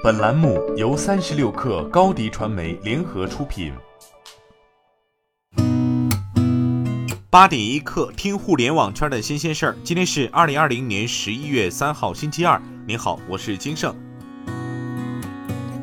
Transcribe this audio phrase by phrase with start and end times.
[0.00, 3.72] 本栏目由三十六氪高低传媒联合出品。
[7.28, 9.76] 八点一刻，听互联网圈的新鲜事儿。
[9.82, 12.62] 今天是二零二零年十一月三号，星期二。
[12.86, 13.92] 您好，我是金盛。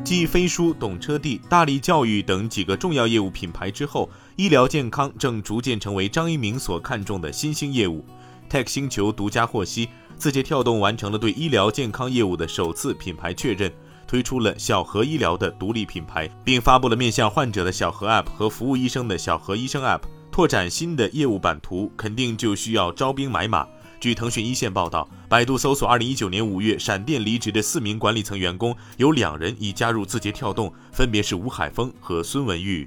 [0.02, 8.02] 继飞书、懂车帝、大力教育等几个重要业务品牌之后，医疗健康正逐渐成为张一鸣所看重的新兴业务。
[8.48, 9.90] Tech 星球独家获悉。
[10.16, 13.70] 字节跳动完成了对医疗健康业务的首次品牌确认，
[14.06, 20.02] 推出了小何医疗的独立品牌，并发布了面向患者的小何 App 和服务医生的小何医生 App。
[20.30, 23.66] 拓展新的业务版图，肯定就需要招兵买马。
[23.98, 32.86] 据腾讯一线报道，百度搜索，二零一九年五月闪电离职的四名管理层员工，有两人已加入字节跳动，分别是吴海峰和孙文玉。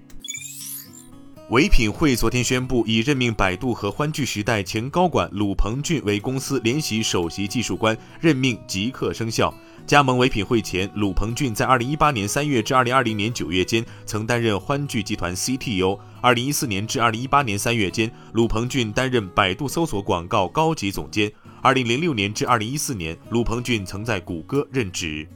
[1.49, 9.52] 唯品会昨天宣布，已任命百度和欢聚时代前高管鲁鹏俊为公司联席首席技术官，任命即刻生效。
[9.88, 15.99] 加盟唯品会前，鲁鹏俊在二零一八年三月至二零二零年九月间曾担任欢聚集团 CTO。
[16.21, 21.31] 二零一四年至二零一八年三月间，鲁鹏俊担任百度搜索广告高级总监。
[21.63, 25.27] 二零零六年至二零一四年，鲁鹏俊曾在谷歌任职。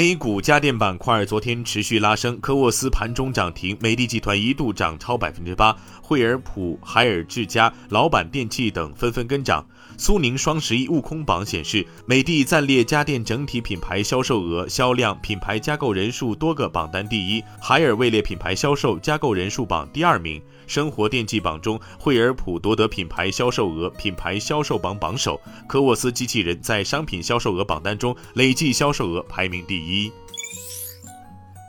[0.00, 9.62] A 股家电板块昨天持续拉升，科沃斯盘中涨停，美的集团一度涨超百分之八，惠而浦、海尔智家、老板电器等纷纷跟涨。
[9.98, 20.40] 苏宁双十一悟空榜显示，美的暂列家电整体品牌销售额、销量、品牌加购人数多个榜单第一，海尔位列品牌销售加购人数榜第二名。
[20.66, 29.89] 生活电器榜中，惠而浦夺得品牌销售额、品牌销售榜榜首，科沃斯机器人在商品销售额榜单中累计销售额排名第一。
[29.90, 30.12] 一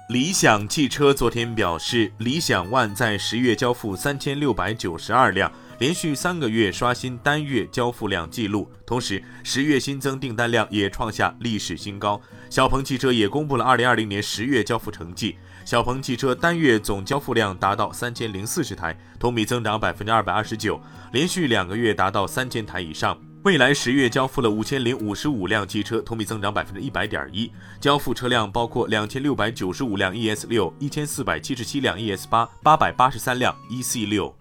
[0.10, 5.52] 理想汽车昨天表示，理想 ONE 在十月交付三千六百九十二辆。
[5.80, 12.22] 连续三个月刷新单月交付量记录，同时十月新增订单量也创下历史新高。
[12.52, 20.80] 小鹏汽车也公布了二零二零年十月交付成绩，小鹏汽车单月总交付量达到三千零四十台，同比增长百分之二百二十九，
[21.14, 23.18] 连续两个月达到三千台以上。
[23.44, 34.32] 未来十月交付了五千零五十五辆汽车，同比增长百分之一百点一，交付车辆包括两千六百九十五辆 ES 六、一千四百七十七辆 ES 八、八百八十三辆 EC 六。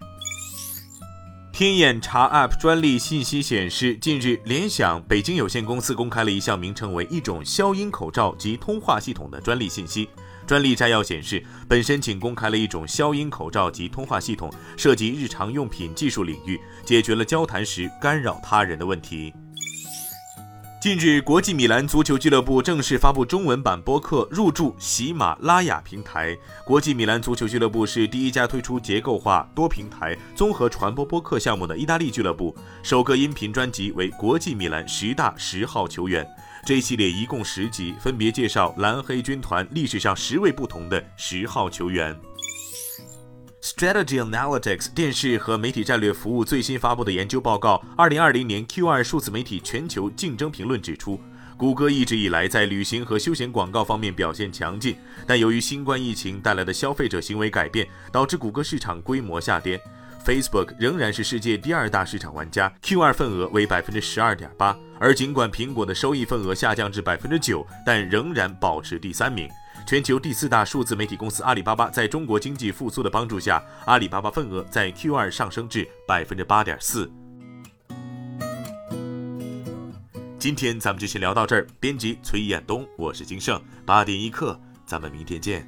[1.61, 10.09] 天眼查 App 专利信息显示，近日联想北京有限公司公开了一项名称为“一种消音口罩及通话系统”的专利信息。
[10.47, 19.31] 专利摘要显示，本申请公开了一种消音口罩及通话系统，涉及日常用品技术领域，解决了交谈时干扰他人的问题。
[20.81, 26.35] 近日，国际米兰足球俱乐部正式发布中文版播客入驻喜马拉雅平台。
[26.65, 36.25] 国际米兰足球俱乐部是第一家推出结构化多平台综合传播播客项目的意大利俱乐部，首个音频专辑为《国际米兰十大十号球员》。
[36.65, 42.19] 这一系列一共十集，分别介绍蓝黑军团历史上十位不同的十号球员。
[43.81, 51.19] Strategy Analytics 电视和媒体战略服务最新发布的研究报告《二零二零年 Q2 数字媒体全球竞争评论》指出，
[51.57, 59.81] 谷歌一直以来在旅行和休闲广告方面表现强劲，但由于新冠疫情带来的消费者行为改变，导致谷歌市场规模下跌。
[60.23, 69.49] Facebook 仍然是世界第二大市场玩家，Q2 份额为百分之十二点八，而尽管苹果的收益份额下降至百分之九，但仍然保持第三名。
[69.87, 77.11] 全球第四大数字媒体公司阿里巴巴，在中国经济复苏的帮助下，阿里巴巴份额在 Q2 上升至百分之八点四。
[80.37, 81.65] 今天咱们就先聊到这儿。
[81.79, 85.67] 编辑崔彦东，我是金盛，八点一刻，咱们明天见。